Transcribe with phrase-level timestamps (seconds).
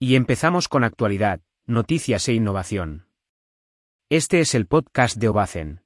[0.00, 3.08] Y empezamos con actualidad, noticias e innovación.
[4.08, 5.82] Este es el podcast de Obacen.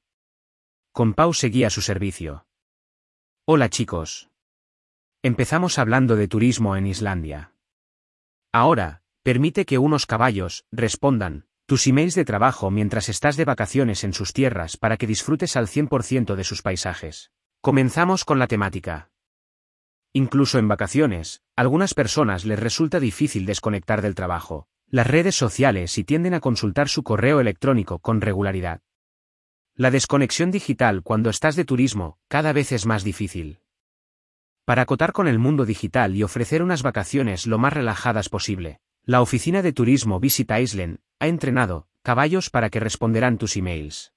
[0.92, 2.46] Con Pau seguía su servicio.
[3.46, 4.28] Hola chicos.
[5.22, 7.54] Empezamos hablando de turismo en Islandia.
[8.52, 14.12] Ahora, permite que unos caballos respondan tus emails de trabajo mientras estás de vacaciones en
[14.12, 17.32] sus tierras para que disfrutes al 100% de sus paisajes.
[17.62, 19.10] Comenzamos con la temática.
[20.12, 26.02] Incluso en vacaciones, algunas personas les resulta difícil desconectar del trabajo, las redes sociales y
[26.02, 28.80] tienden a consultar su correo electrónico con regularidad.
[29.76, 33.60] La desconexión digital cuando estás de turismo cada vez es más difícil.
[34.64, 39.22] Para acotar con el mundo digital y ofrecer unas vacaciones lo más relajadas posible, la
[39.22, 44.12] oficina de turismo Visit Island ha entrenado caballos para que responderán tus emails.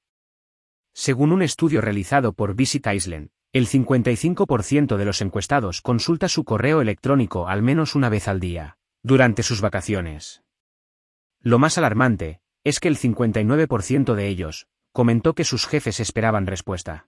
[0.94, 6.82] Según un estudio realizado por Visit Island, el 55% de los encuestados consulta su correo
[6.82, 10.44] electrónico al menos una vez al día, durante sus vacaciones.
[11.40, 17.08] Lo más alarmante, es que el 59% de ellos, comentó que sus jefes esperaban respuesta.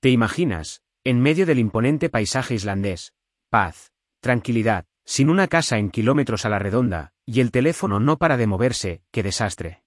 [0.00, 3.14] ¿Te imaginas, en medio del imponente paisaje islandés,
[3.48, 8.36] paz, tranquilidad, sin una casa en kilómetros a la redonda, y el teléfono no para
[8.36, 9.82] de moverse, qué desastre?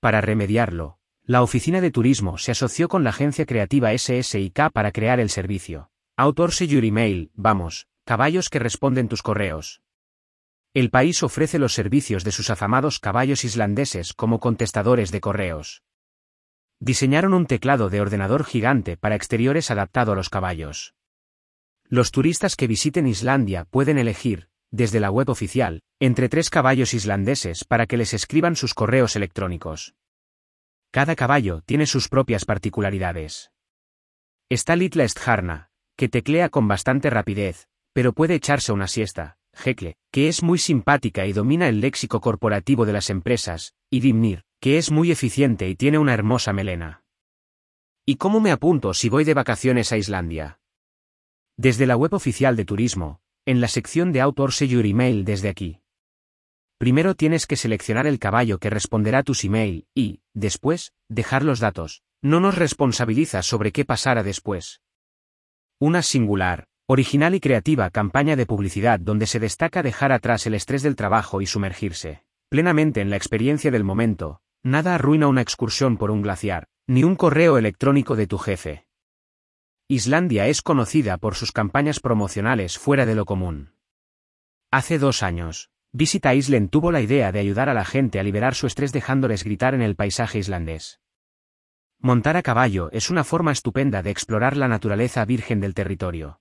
[0.00, 5.20] Para remediarlo, la oficina de turismo se asoció con la agencia creativa SSIK para crear
[5.20, 5.90] el servicio.
[6.18, 9.80] Autorse Your Email, vamos, caballos que responden tus correos.
[10.74, 15.82] El país ofrece los servicios de sus afamados caballos islandeses como contestadores de correos.
[16.78, 20.94] Diseñaron un teclado de ordenador gigante para exteriores adaptado a los caballos.
[21.84, 27.64] Los turistas que visiten Islandia pueden elegir, desde la web oficial, entre tres caballos islandeses
[27.64, 29.94] para que les escriban sus correos electrónicos.
[30.94, 33.50] Cada caballo tiene sus propias particularidades.
[34.48, 40.28] Está Litla Stjarna, que teclea con bastante rapidez, pero puede echarse una siesta, Hekle, que
[40.28, 44.92] es muy simpática y domina el léxico corporativo de las empresas, y Dimnir, que es
[44.92, 47.02] muy eficiente y tiene una hermosa melena.
[48.06, 50.60] ¿Y cómo me apunto si voy de vacaciones a Islandia?
[51.56, 55.80] Desde la web oficial de turismo, en la sección de Autorse Your Email desde aquí.
[56.78, 61.60] Primero tienes que seleccionar el caballo que responderá a tus email y, después, dejar los
[61.60, 62.02] datos.
[62.22, 64.80] No nos responsabiliza sobre qué pasará después.
[65.78, 70.82] Una singular, original y creativa campaña de publicidad donde se destaca dejar atrás el estrés
[70.82, 74.40] del trabajo y sumergirse plenamente en la experiencia del momento.
[74.62, 78.86] Nada arruina una excursión por un glaciar, ni un correo electrónico de tu jefe.
[79.88, 83.74] Islandia es conocida por sus campañas promocionales fuera de lo común.
[84.70, 88.56] Hace dos años, Visita Island tuvo la idea de ayudar a la gente a liberar
[88.56, 90.98] su estrés dejándoles gritar en el paisaje islandés.
[92.00, 96.40] Montar a caballo es una forma estupenda de explorar la naturaleza virgen del territorio.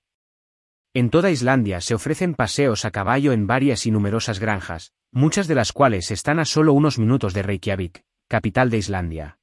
[0.95, 5.53] En toda Islandia se ofrecen paseos a caballo en varias y numerosas granjas, muchas de
[5.53, 9.37] las cuales están a solo unos minutos de Reykjavik, capital de Islandia.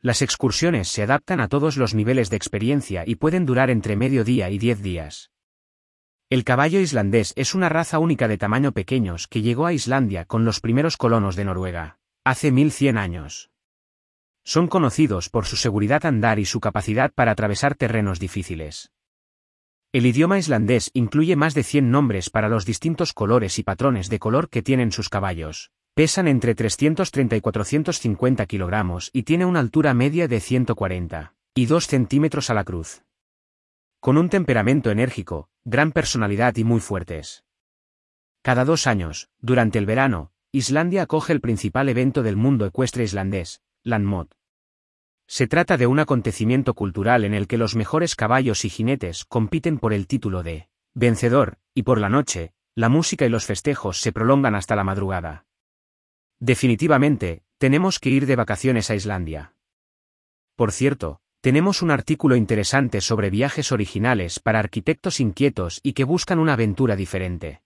[0.00, 4.22] Las excursiones se adaptan a todos los niveles de experiencia y pueden durar entre medio
[4.22, 5.32] día y diez días.
[6.30, 10.44] El caballo islandés es una raza única de tamaño pequeños que llegó a Islandia con
[10.44, 13.50] los primeros colonos de Noruega, hace 1100 años.
[14.44, 18.92] Son conocidos por su seguridad andar y su capacidad para atravesar terrenos difíciles.
[19.90, 24.18] El idioma islandés incluye más de 100 nombres para los distintos colores y patrones de
[24.18, 25.70] color que tienen sus caballos.
[25.94, 31.86] Pesan entre 330 y 450 kilogramos y tiene una altura media de 140 y 2
[31.86, 33.02] centímetros a la cruz.
[34.00, 37.44] Con un temperamento enérgico, gran personalidad y muy fuertes.
[38.42, 43.60] Cada dos años, durante el verano, Islandia acoge el principal evento del mundo ecuestre islandés,
[43.82, 44.28] Landmod.
[45.26, 49.78] Se trata de un acontecimiento cultural en el que los mejores caballos y jinetes compiten
[49.78, 54.12] por el título de vencedor, y por la noche, la música y los festejos se
[54.12, 55.46] prolongan hasta la madrugada.
[56.38, 59.54] Definitivamente, tenemos que ir de vacaciones a Islandia.
[60.54, 66.38] Por cierto, tenemos un artículo interesante sobre viajes originales para arquitectos inquietos y que buscan
[66.38, 67.62] una aventura diferente.